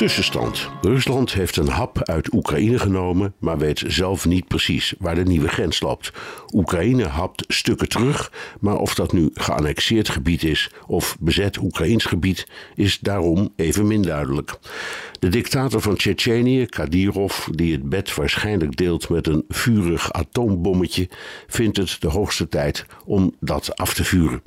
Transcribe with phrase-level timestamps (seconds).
[0.00, 0.68] Tussenstand.
[0.80, 5.48] Rusland heeft een hap uit Oekraïne genomen, maar weet zelf niet precies waar de nieuwe
[5.48, 6.12] grens loopt.
[6.54, 12.46] Oekraïne hapt stukken terug, maar of dat nu geannexeerd gebied is of bezet Oekraïns gebied,
[12.74, 14.58] is daarom evenmin duidelijk.
[15.18, 21.08] De dictator van Tsjetsjenië, Kadyrov, die het bed waarschijnlijk deelt met een vurig atoombommetje,
[21.46, 24.42] vindt het de hoogste tijd om dat af te vuren.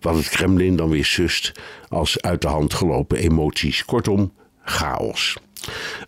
[0.00, 1.52] Wat het Kremlin dan weer sust
[1.88, 3.84] als uit de hand gelopen emoties.
[3.84, 4.32] Kortom,
[4.70, 5.36] chaos.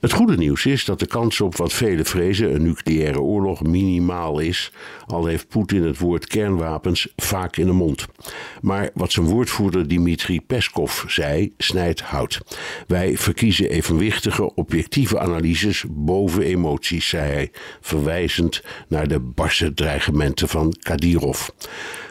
[0.00, 4.38] Het goede nieuws is dat de kans op wat velen vrezen een nucleaire oorlog minimaal
[4.38, 4.72] is,
[5.06, 8.06] al heeft Poetin het woord kernwapens vaak in de mond.
[8.60, 12.40] Maar wat zijn woordvoerder Dmitri Peskov zei, snijdt hout.
[12.86, 17.50] Wij verkiezen evenwichtige, objectieve analyses boven emoties, zei hij,
[17.80, 21.48] verwijzend naar de barse dreigementen van Kadyrov.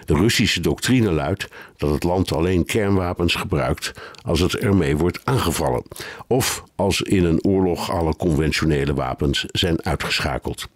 [0.05, 1.47] De Russische doctrine luidt
[1.81, 3.91] dat het land alleen kernwapens gebruikt
[4.25, 5.83] als het ermee wordt aangevallen,
[6.27, 10.67] of als in een oorlog alle conventionele wapens zijn uitgeschakeld.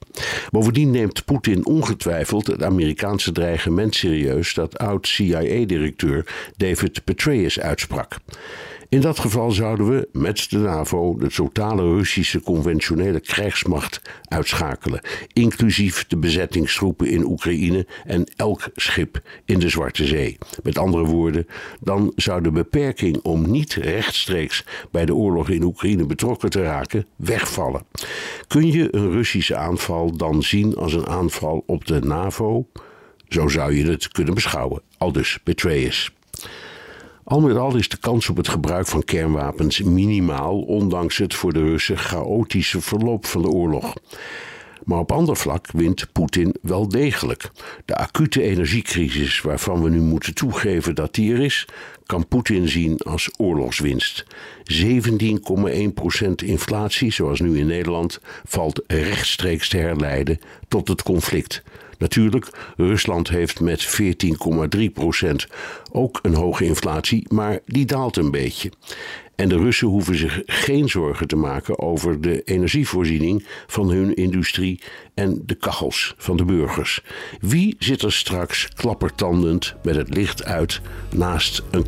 [0.51, 8.17] Bovendien neemt Poetin ongetwijfeld het Amerikaanse dreigement serieus dat oud-CIA-directeur David Petraeus uitsprak.
[8.95, 15.01] In dat geval zouden we met de NAVO de totale Russische conventionele krijgsmacht uitschakelen,
[15.33, 20.37] inclusief de bezettingstroepen in Oekraïne en elk schip in de Zwarte Zee.
[20.63, 21.47] Met andere woorden,
[21.79, 27.05] dan zou de beperking om niet rechtstreeks bij de oorlog in Oekraïne betrokken te raken
[27.15, 27.85] wegvallen.
[28.47, 32.67] Kun je een Russische aanval dan zien als een aanval op de NAVO?
[33.27, 36.13] Zo zou je het kunnen beschouwen, aldus Petraeus.
[37.25, 41.53] Al met al is de kans op het gebruik van kernwapens minimaal, ondanks het voor
[41.53, 43.93] de Russen chaotische verloop van de oorlog.
[44.83, 47.51] Maar op ander vlak wint Poetin wel degelijk.
[47.85, 51.67] De acute energiecrisis, waarvan we nu moeten toegeven dat die er is,
[52.05, 54.25] kan Poetin zien als oorlogswinst.
[54.73, 61.63] 17,1% inflatie, zoals nu in Nederland, valt rechtstreeks te herleiden tot het conflict.
[61.97, 65.51] Natuurlijk, Rusland heeft met 14,3%
[65.91, 68.71] ook een hoge inflatie, maar die daalt een beetje.
[69.35, 74.81] En de Russen hoeven zich geen zorgen te maken over de energievoorziening van hun industrie
[75.13, 77.01] en de kachels van de burgers.
[77.39, 80.81] Wie zit er straks klappertandend met het licht uit
[81.15, 81.87] naast een